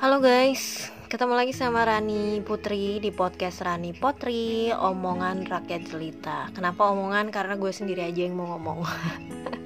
[0.00, 6.48] Halo guys, ketemu lagi sama Rani Putri di podcast Rani Potri Omongan Rakyat Jelita.
[6.56, 7.28] Kenapa omongan?
[7.28, 8.80] Karena gue sendiri aja yang mau ngomong.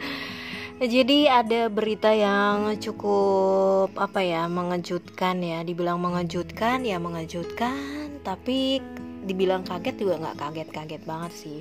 [0.98, 5.62] Jadi ada berita yang cukup apa ya mengejutkan ya.
[5.62, 8.18] Dibilang mengejutkan ya mengejutkan.
[8.26, 8.82] Tapi
[9.22, 11.60] dibilang kaget juga nggak kaget-kaget banget sih.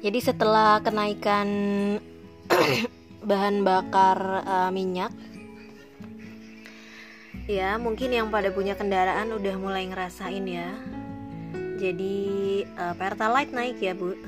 [0.00, 1.48] Jadi setelah kenaikan
[3.28, 5.12] bahan bakar uh, minyak
[7.46, 10.70] ya mungkin yang pada punya kendaraan udah mulai ngerasain ya.
[11.78, 12.16] Jadi
[12.74, 14.18] uh, pertalite naik ya bu.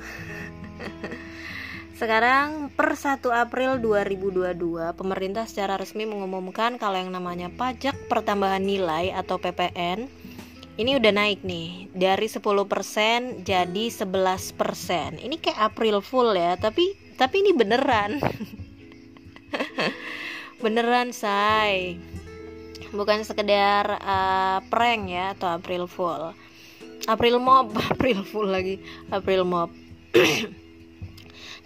[1.99, 4.55] Sekarang per 1 April 2022
[4.95, 10.07] pemerintah secara resmi mengumumkan kalau yang namanya pajak pertambahan nilai atau PPN
[10.79, 17.43] ini udah naik nih dari 10% jadi 11% ini kayak April full ya tapi tapi
[17.43, 18.23] ini beneran.
[20.63, 21.99] Beneran say
[22.93, 26.33] bukan sekedar uh, prank ya atau April Fool.
[27.05, 28.81] April Mob April Fool lagi.
[29.09, 29.69] April Mob.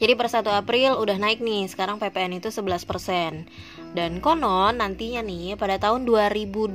[0.03, 3.45] Jadi per 1 April udah naik nih, sekarang PPN itu 11%
[3.93, 6.73] Dan konon nantinya nih pada tahun 2025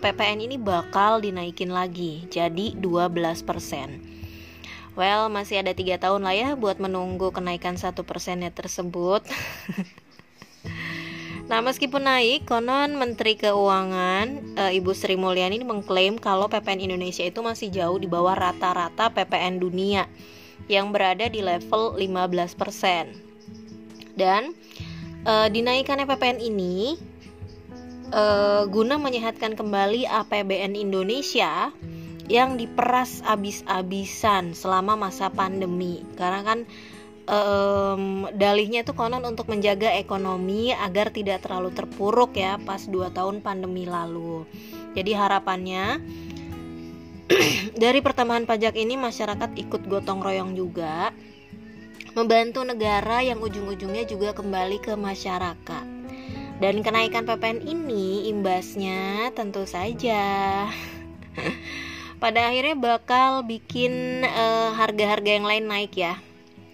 [0.00, 6.80] PPN ini bakal dinaikin lagi jadi 12% Well masih ada tiga tahun lah ya buat
[6.80, 9.28] menunggu kenaikan satu persennya tersebut
[11.48, 17.40] Nah, meskipun naik, konon Menteri Keuangan e, Ibu Sri Mulyani mengklaim kalau PPN Indonesia itu
[17.40, 20.04] masih jauh di bawah rata-rata PPN dunia
[20.68, 24.12] yang berada di level 15%.
[24.20, 24.52] Dan
[25.24, 27.00] e, dinaikannya PPN ini
[28.12, 28.22] e,
[28.68, 31.72] guna menyehatkan kembali APBN Indonesia
[32.28, 36.04] yang diperas abis-abisan selama masa pandemi.
[36.12, 36.68] Karena kan
[37.28, 43.44] um, dalihnya itu konon untuk menjaga ekonomi agar tidak terlalu terpuruk ya pas 2 tahun
[43.44, 44.48] pandemi lalu.
[44.96, 46.00] Jadi harapannya
[47.82, 51.12] dari pertambahan pajak ini masyarakat ikut gotong royong juga
[52.16, 55.86] membantu negara yang ujung-ujungnya juga kembali ke masyarakat.
[56.58, 60.66] Dan kenaikan PPN ini imbasnya tentu saja
[62.22, 66.18] pada akhirnya bakal bikin eh, harga-harga uh, yang lain naik ya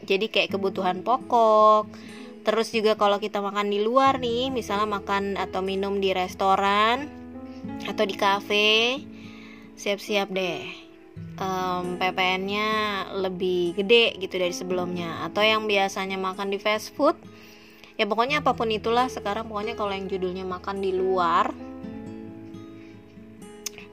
[0.04, 1.88] jadi kayak kebutuhan pokok.
[2.44, 7.08] Terus juga kalau kita makan di luar nih misalnya makan atau minum di restoran
[7.88, 9.00] atau di kafe
[9.74, 10.84] siap-siap deh.
[11.34, 12.68] Um, PPN-nya
[13.16, 15.24] lebih gede gitu dari sebelumnya.
[15.26, 17.16] Atau yang biasanya makan di fast food
[17.94, 21.54] ya pokoknya apa pun itulah sekarang pokoknya kalau yang judulnya makan di luar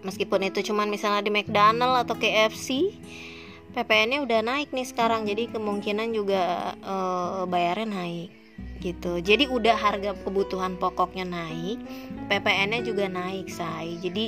[0.02, 2.90] meskipun itu cuman misalnya di McDonald atau KFC
[3.72, 8.30] PPN-nya udah naik nih sekarang jadi kemungkinan juga uh, bayarnya naik
[8.82, 9.22] gitu.
[9.22, 11.80] Jadi udah harga kebutuhan pokoknya naik
[12.28, 13.96] PPN-nya juga naik say.
[14.02, 14.26] Jadi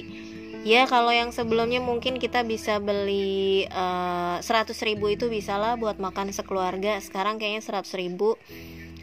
[0.64, 5.98] ya kalau yang sebelumnya mungkin kita bisa beli eh, 100 ribu itu bisa lah buat
[5.98, 7.02] makan sekeluarga.
[7.02, 8.38] Sekarang kayaknya 100 ribu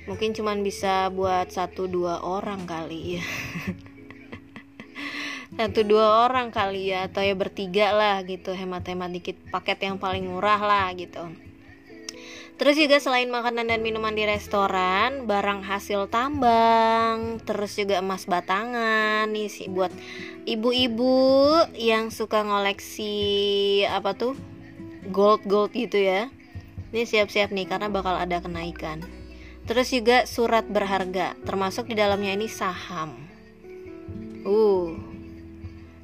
[0.09, 3.21] mungkin cuman bisa buat satu dua orang kali.
[3.21, 3.25] ya
[5.61, 10.25] satu dua orang kali ya atau ya bertiga lah gitu hemat-hemat dikit paket yang paling
[10.25, 11.29] murah lah gitu
[12.61, 19.25] Terus juga selain makanan dan minuman di restoran, barang hasil tambang, terus juga emas batangan
[19.33, 19.89] nih sih buat
[20.45, 23.17] ibu-ibu yang suka ngoleksi
[23.89, 24.37] apa tuh
[25.09, 26.29] gold gold gitu ya.
[26.93, 29.09] Ini siap-siap nih karena bakal ada kenaikan.
[29.65, 33.17] Terus juga surat berharga, termasuk di dalamnya ini saham.
[34.45, 35.10] Uh,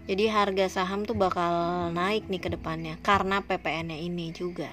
[0.07, 4.71] jadi harga saham tuh bakal naik nih ke depannya karena PPN-nya ini juga.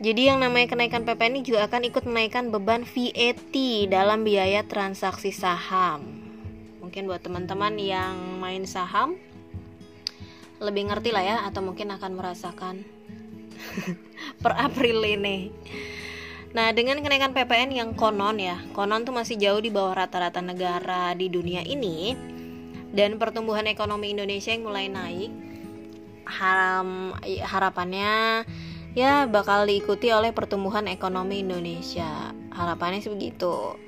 [0.00, 3.54] Jadi yang namanya kenaikan PPN ini juga akan ikut menaikkan beban VAT
[3.90, 6.08] dalam biaya transaksi saham.
[6.80, 9.20] Mungkin buat teman-teman yang main saham
[10.56, 12.80] lebih ngerti lah ya atau mungkin akan merasakan
[14.42, 15.52] per April ini.
[16.50, 21.14] Nah, dengan kenaikan PPN yang konon ya, konon tuh masih jauh di bawah rata-rata negara
[21.14, 22.16] di dunia ini,
[22.90, 25.30] dan pertumbuhan ekonomi Indonesia yang mulai naik
[26.26, 28.44] haram harapannya
[28.94, 33.78] ya bakal diikuti oleh pertumbuhan ekonomi Indonesia harapannya sih begitu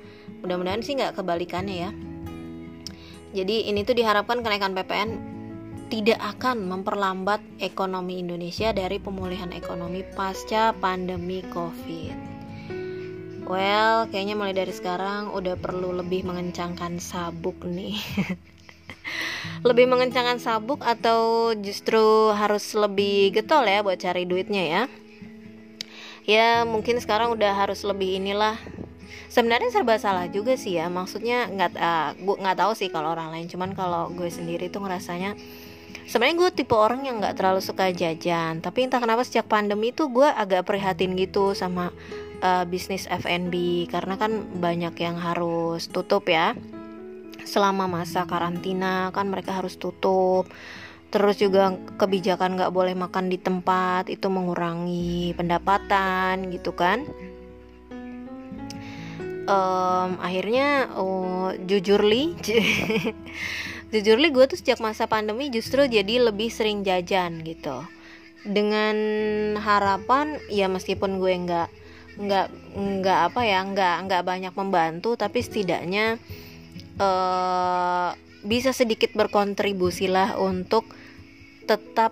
[0.43, 1.91] mudah-mudahan sih nggak kebalikannya ya
[3.33, 5.33] jadi ini tuh diharapkan kenaikan PPN
[5.89, 12.17] tidak akan memperlambat ekonomi Indonesia dari pemulihan ekonomi pasca pandemi COVID.
[13.45, 17.99] Well, kayaknya mulai dari sekarang udah perlu lebih mengencangkan sabuk nih.
[19.63, 24.83] lebih mengencangkan sabuk atau justru harus lebih getol ya buat cari duitnya ya?
[26.23, 28.55] Ya mungkin sekarang udah harus lebih inilah.
[29.27, 30.87] Sebenarnya serba salah juga sih ya.
[30.87, 33.47] Maksudnya nggak uh, gue nggak tahu sih kalau orang lain.
[33.51, 35.35] Cuman kalau gue sendiri tuh ngerasanya
[36.07, 38.63] sebenarnya gue tipe orang yang nggak terlalu suka jajan.
[38.63, 41.91] Tapi entah kenapa sejak pandemi tuh gue agak prihatin gitu sama
[42.43, 46.55] uh, bisnis F&B karena kan banyak yang harus tutup ya
[47.43, 50.47] selama masa karantina kan mereka harus tutup.
[51.13, 57.05] Terus juga kebijakan nggak boleh makan di tempat itu mengurangi pendapatan gitu kan.
[59.43, 62.31] Um, akhirnya oh, jujur li
[63.93, 67.85] jujur li gue tuh sejak masa pandemi justru jadi lebih sering jajan gitu.
[68.41, 68.95] Dengan
[69.61, 71.69] harapan ya meskipun gue nggak
[72.13, 72.47] nggak
[72.77, 76.21] nggak apa ya nggak nggak banyak membantu tapi setidaknya
[76.99, 78.11] uh,
[78.43, 80.89] bisa sedikit berkontribusi lah untuk
[81.63, 82.11] tetap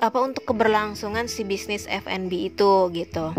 [0.00, 3.34] apa untuk keberlangsungan si bisnis F&B itu gitu.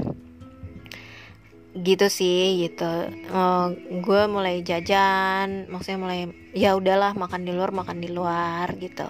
[1.71, 2.91] Gitu sih gitu.
[3.31, 3.73] Uh,
[4.03, 6.19] gue mulai jajan maksudnya mulai
[6.51, 9.07] ya udahlah makan di luar makan di luar gitu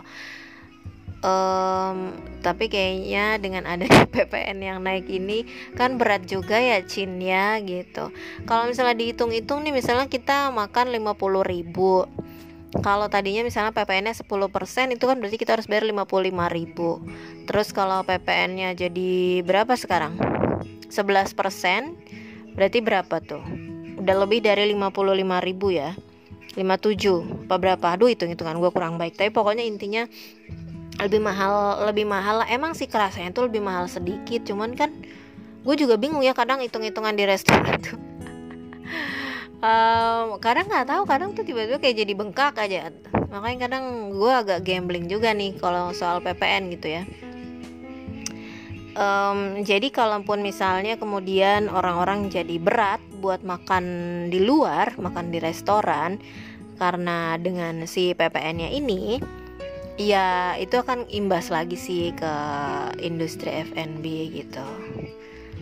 [1.21, 5.45] um, tapi kayaknya dengan adanya PPN yang naik ini
[5.77, 8.09] kan berat juga ya Cin ya gitu
[8.45, 12.05] kalau misalnya dihitung-hitung nih misalnya kita makan 50 ribu
[12.79, 17.43] kalau tadinya misalnya PPN-nya 10% itu kan berarti kita harus bayar 55.000.
[17.43, 20.15] Terus kalau PPN-nya jadi berapa sekarang?
[20.87, 23.43] 11% berarti berapa tuh?
[23.99, 25.11] Udah lebih dari 55.000
[25.75, 25.91] ya.
[26.55, 27.85] 57 apa berapa?
[27.95, 29.19] Aduh hitung-hitungan gue kurang baik.
[29.19, 30.07] Tapi pokoknya intinya
[31.01, 32.45] lebih mahal, lebih mahal.
[32.45, 34.93] Emang sih kerasanya tuh lebih mahal sedikit, cuman kan
[35.61, 37.97] gue juga bingung ya kadang hitung-hitungan di restoran tuh.
[39.61, 42.89] Um, kadang nggak tahu kadang tuh tiba-tiba kayak jadi bengkak aja.
[43.29, 47.03] Makanya kadang gue agak gambling juga nih kalau soal PPN gitu ya.
[48.91, 53.85] Um, jadi kalaupun misalnya kemudian orang-orang jadi berat buat makan
[54.27, 56.19] di luar makan di restoran
[56.75, 59.21] karena dengan si PPN-nya ini
[60.09, 62.33] ya itu akan imbas lagi sih ke
[63.03, 64.65] industri F&B gitu.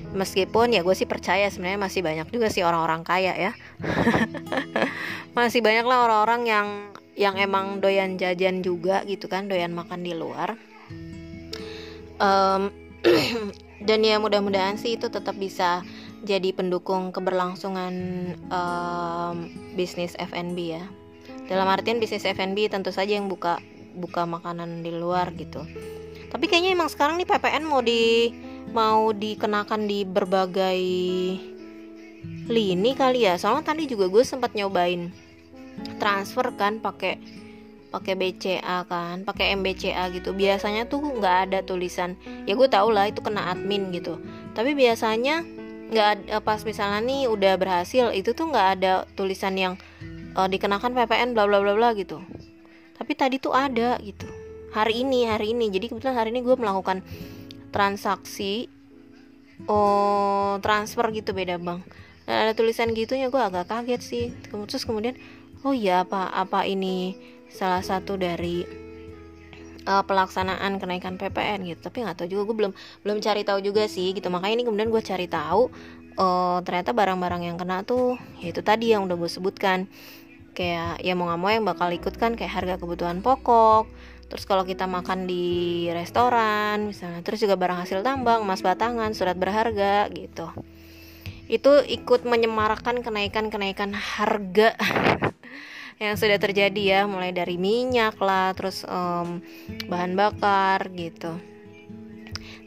[0.10, 3.52] Meskipun ya gue sih percaya sebenarnya masih banyak juga sih orang-orang kaya ya.
[5.38, 6.68] Masih banyak lah orang-orang yang
[7.14, 10.58] yang emang doyan jajan juga gitu kan doyan makan di luar.
[12.18, 12.74] Um,
[13.88, 15.86] dan ya mudah-mudahan sih itu tetap bisa
[16.26, 17.94] jadi pendukung keberlangsungan
[18.50, 20.84] um, bisnis F&B ya.
[21.46, 23.62] Dalam artian bisnis F&B tentu saja yang buka
[24.00, 25.62] buka makanan di luar gitu.
[26.32, 28.32] Tapi kayaknya emang sekarang nih PPN mau di
[28.72, 30.82] mau dikenakan di berbagai
[32.50, 33.36] lini kali ya.
[33.36, 35.12] Soalnya tadi juga gue sempat nyobain
[36.00, 37.20] transfer kan pakai
[37.90, 40.32] pakai BCA kan pakai MBCA gitu.
[40.32, 42.16] Biasanya tuh nggak ada tulisan.
[42.48, 44.22] Ya gue tau lah itu kena admin gitu.
[44.54, 45.44] Tapi biasanya
[45.90, 49.74] nggak pas misalnya nih udah berhasil itu tuh nggak ada tulisan yang
[50.38, 52.22] uh, dikenakan PPN bla bla bla bla gitu
[53.00, 54.28] tapi tadi tuh ada gitu.
[54.76, 55.72] Hari ini hari ini.
[55.72, 57.02] Jadi kebetulan hari ini gue melakukan
[57.72, 58.68] transaksi
[59.66, 61.88] oh transfer gitu beda bank.
[62.28, 64.26] Nah, ada tulisan gitunya gue agak kaget sih.
[64.52, 65.16] Terus kemudian
[65.64, 67.16] oh iya apa apa ini
[67.50, 68.62] salah satu dari
[69.88, 71.90] uh, pelaksanaan kenaikan PPN gitu.
[71.90, 72.74] Tapi nggak tahu juga gue belum
[73.08, 74.28] belum cari tahu juga sih gitu.
[74.28, 75.72] Makanya ini kemudian gue cari tahu
[76.20, 79.88] uh, ternyata barang-barang yang kena tuh yaitu tadi yang udah gue sebutkan
[80.60, 83.88] kayak ya mau nggak mau yang bakal ikut kan kayak harga kebutuhan pokok
[84.28, 89.40] terus kalau kita makan di restoran misalnya terus juga barang hasil tambang emas batangan surat
[89.40, 90.52] berharga gitu.
[91.50, 94.78] Itu ikut menyemarakkan kenaikan-kenaikan harga
[96.04, 99.42] yang sudah terjadi ya mulai dari minyak lah terus um,
[99.90, 101.34] bahan bakar gitu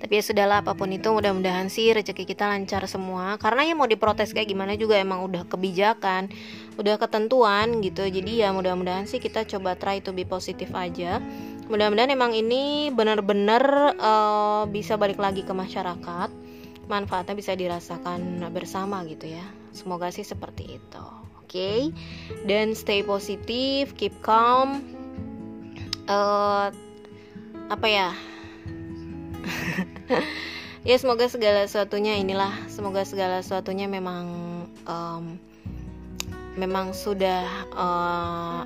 [0.02, 3.38] tapi ya sudahlah apa pun itu mudah-mudahan sih rezeki kita lancar semua.
[3.38, 6.26] Karena ya mau diprotes kayak gimana juga emang udah kebijakan
[6.74, 8.02] udah ketentuan gitu.
[8.10, 11.22] Jadi ya mudah-mudahan sih kita coba try to be positif aja.
[11.70, 16.34] Mudah-mudahan emang ini benar-benar uh, bisa balik lagi ke masyarakat.
[16.90, 19.46] Manfaatnya bisa dirasakan bersama gitu ya.
[19.70, 21.04] Semoga sih seperti itu.
[21.38, 21.46] Oke?
[21.46, 21.80] Okay?
[22.42, 24.82] dan stay positif keep calm.
[26.10, 26.74] Uh,
[27.70, 28.10] apa ya
[30.88, 34.26] ya semoga segala sesuatunya inilah semoga segala sesuatunya memang
[34.86, 35.38] um,
[36.56, 38.62] memang sudah uh,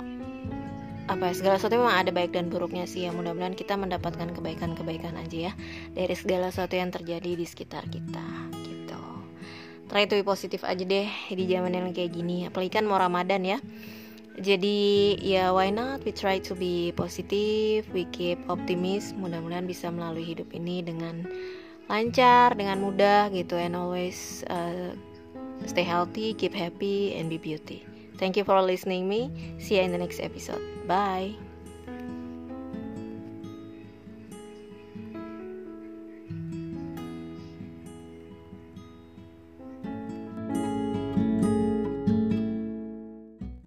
[1.07, 3.15] apa ya, segala sesuatu memang ada baik dan buruknya sih ya.
[3.15, 5.53] Mudah-mudahan kita mendapatkan kebaikan-kebaikan aja ya
[5.95, 8.27] dari segala sesuatu yang terjadi di sekitar kita
[8.67, 9.03] gitu.
[9.87, 13.47] Try to be positif aja deh di zaman yang kayak gini apalagi kan mau ramadan
[13.47, 13.59] ya
[14.41, 14.79] jadi
[15.21, 16.05] ya why not?
[16.05, 19.17] We try to be positive we keep optimis.
[19.17, 21.25] Mudah-mudahan bisa melalui hidup ini dengan
[21.87, 24.91] lancar dengan mudah gitu and always uh,
[25.71, 27.87] stay healthy keep happy and be beauty.
[28.17, 29.29] Thank you for listening me.
[29.61, 30.61] See you in the next episode.
[30.89, 31.46] Bye